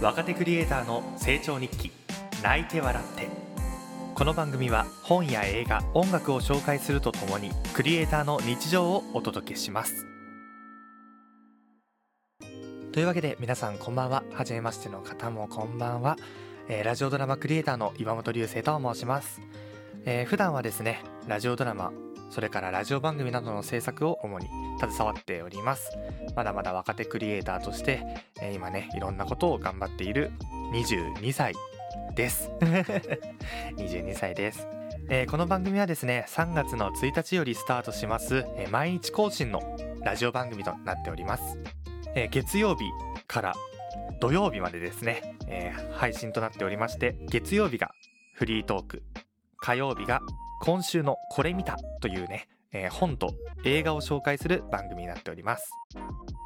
[0.00, 1.92] 若手クリエイターの成長日記
[2.42, 3.28] 泣いて笑って。
[4.14, 10.06] この番組は本や映画音楽を紹介するとともにクリエイターの日常をお届けします。
[12.92, 14.22] というわけで皆さんこんばんは。
[14.32, 16.16] 初めましての方もこんばんは、
[16.68, 19.42] えーラジオドラマクリエイターの岩本龍生と申します、
[20.06, 21.92] えー普段はですねラジオドラマ
[22.30, 25.90] それからラジオ番組などの制作を主に携わっております。
[26.36, 28.02] まだまだ若手クリエイターとして、
[28.40, 30.30] えー今ねいろんなことを頑張っている
[30.72, 31.54] 22歳
[32.14, 32.50] です。
[33.76, 34.66] 22歳です、
[35.08, 39.60] えーこの番組はですね3月の1日よりスタートします、えー毎日更新の
[40.02, 41.58] ラジオ番組となっております、
[42.14, 42.84] えー月曜日
[43.26, 43.54] から
[44.20, 47.90] 土曜日までですね、えー配信となっておりまして月曜日が
[48.34, 49.02] フリートーク
[49.58, 50.20] 火曜日が
[50.60, 55.70] 今週のこれ見たというね、えー本と映画を紹介する番組になっております。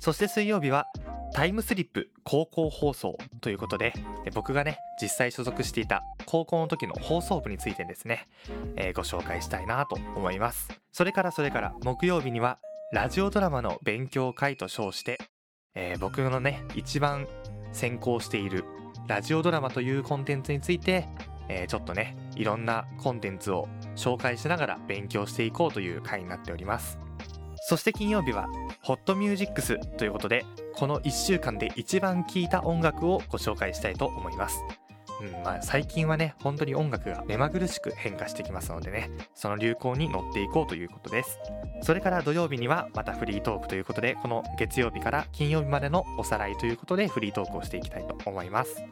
[0.01, 0.87] そして水曜日は
[1.33, 3.93] タイムスリップ高校放送ということで
[4.35, 8.29] 僕がね実際所属していた高校の時の放送部についてですね、
[8.77, 10.69] えーご紹介したいなと思います。
[10.93, 12.59] それからそれから木曜日には
[12.93, 15.19] ラジオドラマの勉強会と称して、
[15.75, 17.27] えー僕のね一番
[17.73, 18.65] 専攻している
[19.09, 21.09] ラジオドラマというコンテンツについて、
[21.49, 26.99] えーちょっとねいろんなコンテンツを紹介しながら勉強していこうという回になっております。
[27.67, 28.47] そして金曜日は
[28.83, 34.63] ホットミュージックスということでこの1週間で一番聴いた音楽をご紹介したいと思います。
[35.23, 41.39] うんまあ、最近はね本当に音楽が目まぐるしく変化してきますのでねその流行に乗っていこうということです。
[41.83, 48.83] それから土曜日にはまたフリートークということでこの月曜日から金曜日までのおさらいということでフリートークをしていきたいと思います。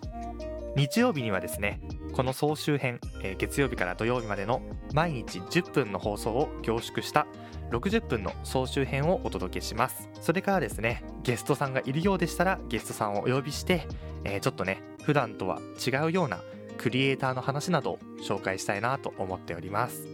[0.75, 1.81] 日曜日にはですね
[2.13, 4.63] この総集編、えー月曜日から土曜日までの
[4.95, 7.27] 毎日10分の放送を凝縮した
[7.71, 10.09] 60分の総集編をお届けします。
[10.21, 13.87] それからですねゲストさんがいるようでしたらゲストさんをお呼びして、
[14.25, 16.41] えーちょっとね普段とは違うような
[16.79, 20.07] クリエイターの話などを紹介したいなと思っております。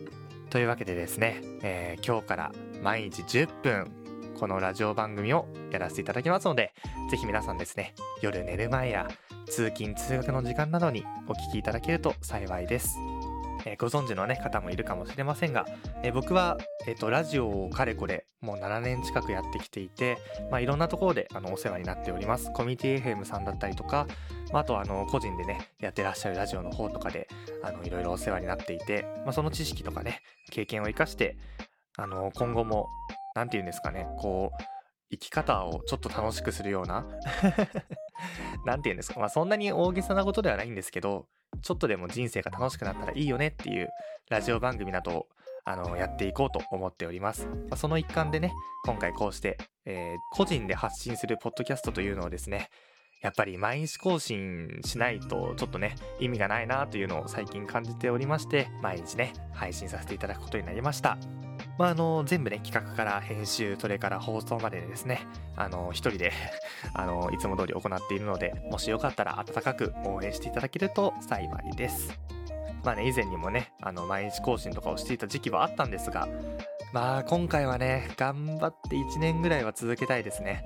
[0.50, 2.52] というわけでですね、えー今日から
[2.82, 3.92] 毎日10分
[4.38, 6.72] このラジオ番組をやらせていただきますので
[7.10, 9.08] ぜひ皆さんですね夜寝る前や
[9.48, 12.98] 通勤通学の時間などにお聞きいただけると幸いです、
[13.66, 15.66] えーご存知の、ね、方もいるかもしれませんが、
[16.02, 20.18] えー僕は、えーとラジオをかれこれもう7年近くやってきていて、
[20.50, 22.52] まあ、いろんなところであのお世話になっております。
[22.52, 24.06] コミュニティ FM さんだったりとか、
[24.52, 27.28] まあ、あとあの個人でねやってらっしゃるラジオの方とかで
[27.62, 31.36] あのいろいろお世話になっていて、まあ、その知識とかね経験を生かして
[31.96, 32.88] あの今後も
[33.34, 34.77] 何て言うんですかねこう
[35.10, 37.06] 生き方をちょっと楽しくするような
[38.64, 41.26] なんて言うんですか、まあ、そんなに大げさなことではないんですけど
[41.62, 43.88] ちょっとでも人生が楽しくなったらいいよねっていう
[44.28, 45.28] ラジオ番組などを
[45.64, 48.52] あのやっていこうと思っております、まあその一環でね
[48.86, 52.70] 今回こうして、えー個人で発信するポッドキャストというのをですね
[53.20, 61.18] やっぱり毎日更新しないとちょっとね意味がないなというのを最近感じておりまして毎日ね配信させていただくことになりました。
[61.78, 65.26] まあ、あの全部ね企画から編集それから放送までですね。
[65.56, 66.32] あの一人で
[66.92, 72.18] あのいつも通り行っているのでもしよかったら温かく応援していただけると幸いです。
[72.84, 76.28] まあね以前にもねあの毎日更新とかをしていた時期はあったんですが
[76.92, 80.64] まあ今回はね頑張って1年ぐらいは続けたいですね。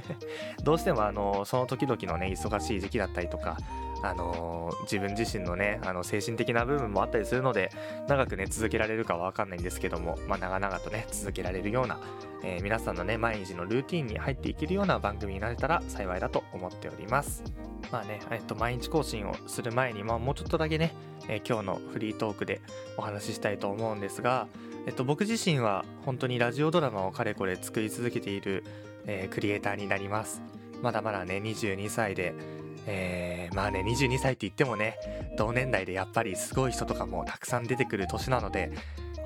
[0.64, 3.56] どうしてもあのその時々のね忙しい時期だったりとか
[4.02, 7.70] あの自分自身のねあの精神的な部分もあったりするので
[8.08, 11.98] 長くね続けられるかは分かんないんですけども、まあ、長々とね続けられるような、
[12.42, 17.42] えー皆さんのね毎日のルーティンに入っていけるような番組になれたら幸いだと思っております。
[17.90, 20.94] まあね、えっと、毎日更新をする前に、まあ、もうちょっとだけね、
[21.28, 22.60] えー今日のフリートークで
[22.96, 24.46] お話ししたいと思うんですが、
[24.86, 28.64] えっと、僕自身は本当にラジオドラマをかれこれ作り続けている、
[29.06, 30.42] えークリエイターになります。
[30.82, 32.34] まだまだね22歳で
[32.86, 34.96] えーまあね22歳って言ってもね
[35.36, 38.72] 同年代でやっぱりすごい人とかもたくさん出てくる年なので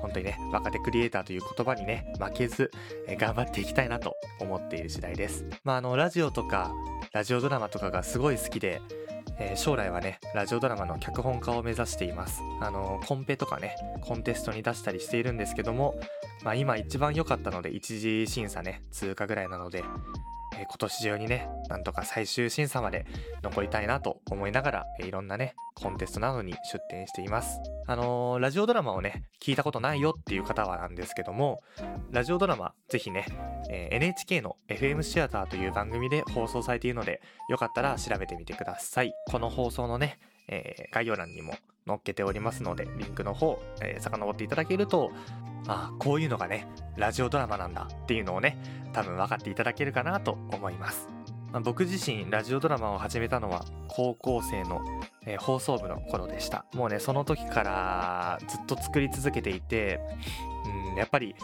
[0.01, 2.71] 本当にね若手クリエイターという言葉にね負けず、
[3.07, 5.45] えー頑張っていきたいなと思っている次第です。
[5.63, 6.71] まああのラジオとか
[7.13, 8.81] ラジオドラマとかがすごい好きで
[9.39, 12.41] えー将来はねラジオドラマの脚本家を目指しています。
[12.61, 15.99] あのコンペとかねコンテストに出したりしているんですけども
[16.43, 19.83] まあ今一番良かったので一次審査ね通過ぐらいなので、
[20.59, 23.05] え今年中にねなんとか最終審査まで
[23.43, 27.59] 残りたいなと思いながら、えいろんなねコンテストなどに出展しています。
[27.85, 31.61] あのーラジオドラマをね聞いたことないよっていう方はなんですけども
[32.11, 33.25] ラジオドラマぜひね、
[33.69, 39.13] えー NHK の FM シアターという番組で放送されているのでよかったら調べてみてください。
[39.27, 41.53] この放送のね、えー概要欄にも
[41.87, 45.11] 載っけておりますのでリンクの方、えー遡っていただけると
[45.67, 48.57] あこういうのがねラジオドラマなんだっていうのをね
[48.93, 51.09] 多分分かっていただけるかなと思います。
[51.51, 54.81] まあ、僕自身ラジオドラマを始めたのは高校生の、
[55.25, 56.65] えー、放送部の頃でした。
[56.73, 59.99] もうねその時からずっと作り続けていて
[60.91, 61.35] うんやっぱり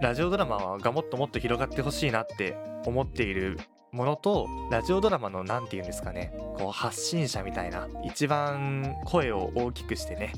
[0.00, 3.58] ラジオドラマがもっともっと広がってほしいなって思っている
[3.92, 10.32] ものとラジオドラマの何て言うんですかねこう発信者みたいな一番声を大きくしてね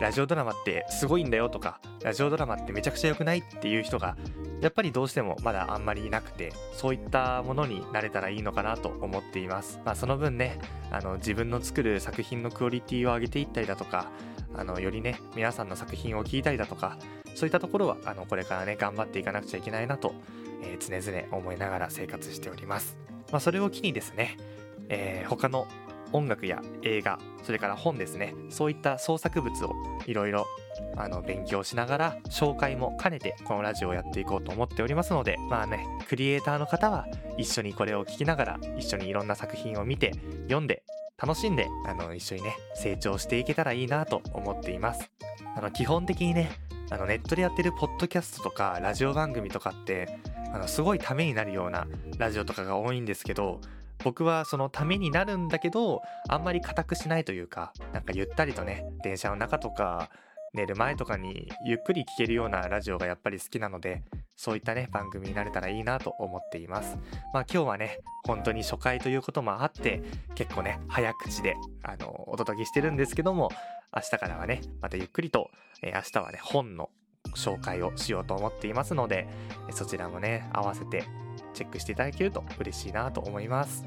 [0.00, 4.16] ラジオドラマってすごいんだよとかラジオドラマってめちゃくちゃ良くないっていう人が
[4.60, 10.58] やっぱりどうしてもまだあんまりいなくてそういったものになれたらいいのかなと思っています、まあ、その分ね
[10.90, 14.10] あの自分の作る作品のクオリティを上げていったりだとか
[14.54, 16.98] あのよりね皆さんの作品を聞いたりだとか
[17.34, 20.14] そういったところはあのこれからね頑張っていかなくちゃいけないなと、
[20.62, 22.96] えー、常々思いながら生活しております、
[23.30, 24.36] まあ、それを機にですね、
[24.88, 25.66] えー、他の
[26.12, 28.34] 音楽や映画それから本ですね。
[28.50, 29.74] そういった創作物を
[30.06, 30.46] いろいろ
[30.96, 37.06] あの勉強しながら紹介も兼ねてこのラジオをやっていこうと思っておりますのでまあねクリエイターの方は
[37.36, 40.12] 一緒にこれを聞きながら一緒にいろんな作品を見て
[40.42, 40.82] 読んで
[41.20, 45.10] 楽しんであの一緒にね成長していけたらいいなと思っています。
[45.56, 46.50] あの基本的にね
[46.90, 50.18] あのネットでやってるポッドキャストとかラジオ番組とかって
[50.54, 53.60] あのすごいためになるようなラジオとかが多いんですけど
[54.08, 56.00] 僕はそのためになるんだけど
[56.30, 60.08] あんまり固くしないというかなんかゆったりとね電車の中とか
[60.54, 64.02] 寝る前とかにゆっくり聴けるようなラジオがやっぱり好きなので
[64.34, 66.96] そういったね番組になれたらいいなと思っています。
[67.34, 70.02] まあ今日はね本当に初回ということもあって
[70.34, 73.50] 結構ね早口であのお届けしてるんですけども
[73.94, 75.50] 明日からはねまたゆっくりと、
[75.82, 76.88] えー、明日はね本の
[77.36, 79.28] 紹介をしようと思っていますので
[79.70, 81.04] そちらもね合わせて
[81.54, 83.86] チェックしていただけると嬉しいなと思います。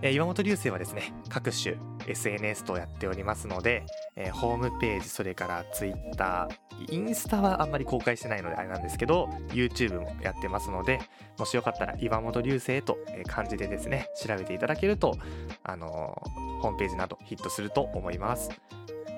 [0.00, 1.74] え岩本流星はですね、各種
[2.06, 3.84] SNS とやっておりますので、
[4.14, 6.48] えー、ホームページ、それから Twitter、
[6.88, 11.00] インスタはあんまり公開してないのであれなんですけど、YouTube もやってますので、
[11.36, 12.96] もしよかったら岩本流星と
[13.26, 15.16] 漢字でですね、調べていただけると、
[15.64, 18.50] あのー、ホームページなどヒットすると思います。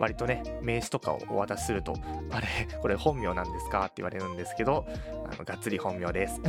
[0.00, 1.94] 割とね、名刺とかをお渡しすると、
[2.32, 2.47] あれ、
[2.81, 3.82] これ本名なんですか？
[3.85, 4.87] って言われるんですけど、
[5.31, 6.41] あのがっつり本名です。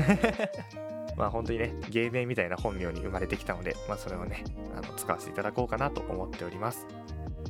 [1.17, 4.45] まあ本当にね、芸名みたいな本名に生まれてきたので、まあそれをね、
[4.75, 6.87] あの使わせていただこうかなと思っております。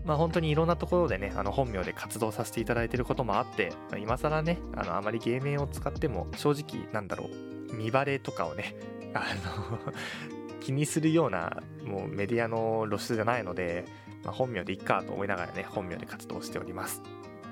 [0.04, 7.30] まあ本当にいろんなところでね、あの本名で活動させていただいていることもあって、まあ、今更ね、あのあまり芸名を使っても正直なんだろ
[7.72, 8.76] う、見バレとかをね、
[9.14, 9.26] あ
[9.70, 9.94] の
[10.60, 13.86] 気にするようなもうメディアの露出じゃないので、
[14.24, 17.02] まあ、本名でいっかと思いながらね、本名で活動しております。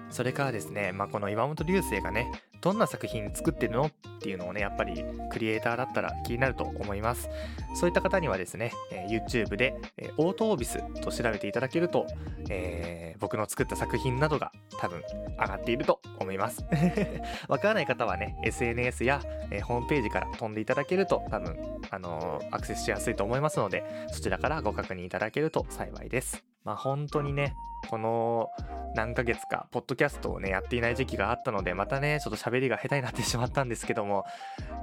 [0.09, 2.31] それからですね、まあ、この岩本流星がね、
[2.61, 7.29] どんな作品作ってるのっていうのをね、やっぱりクリエイターだったら気になると思います。
[7.75, 12.05] そういった方にはですね、えー、YouTube で、えー、オートオービスと調べていただけると、
[12.49, 15.01] えー、僕の作った作品などが多分
[15.39, 16.65] 上がっていると思います。
[17.47, 21.57] わからない方はね、SNS や、えー、ホームページから飛んでいただけると多分、
[21.91, 26.48] あのアクセスしやすいと思いますので、そちらからご確認いただけると幸いです。
[26.63, 27.53] まあ本当にね、
[27.89, 28.49] この
[28.95, 34.25] 何ヶ月か、ポッドキャストをね、やっていない時期があったので、またね、ちょっと喋りが下手になってしまったんですけども、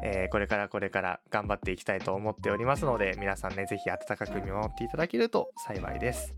[0.02, 6.34] えー、これからこれから頑張っていきたいと思っておりますので、皆さんね、ぜひ温かく見守っていただけると幸いです。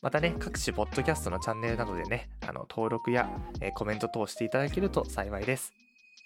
[0.00, 3.28] またね、各種ポッドキャストのチャンネルなどでね、あの登録や、
[3.60, 5.72] えー、コメント等していただけると幸いです。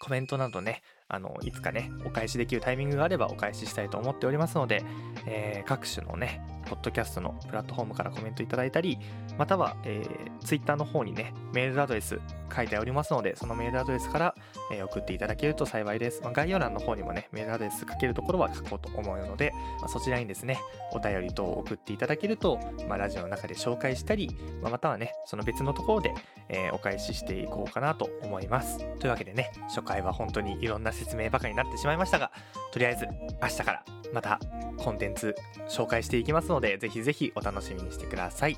[0.00, 4.82] コメントなどね、あの、いつかね、お返しできるタイミングがあればお返ししたいと思っておりますので、
[5.26, 8.98] えー、各種のね、ポッドキャストのプラットフォームからコメントいただいたり、
[9.36, 12.18] または、えー、Twitter の方にね、メールアドレス
[12.54, 14.34] 書いておりますので、そのメールアドレスから、
[14.70, 16.22] え、送っていただけると幸いです。
[16.22, 20.58] ま、概要欄の方にもね、メールアドレス書けるところは書こうと思うので、ま、そちらにですね、
[20.92, 24.30] お便り等を送っていただけると、ま、ラジオの中で紹介したり、
[24.62, 26.14] ま、またはね、その別のところで、
[26.48, 28.78] え、お返ししていこうかなと思います。
[28.98, 32.30] というわけでね、初回は本当にいろんな説明ばかりになってしまいましたが、
[32.72, 33.06] とりあえず
[33.42, 34.38] 明日からまた
[34.78, 35.34] コンテンツ
[35.68, 38.56] 紹介していきますので、ぜひぜひお楽しみにしてください。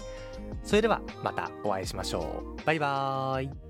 [0.63, 2.65] それではまたお会いしましょう。
[2.65, 3.64] バイバーイ。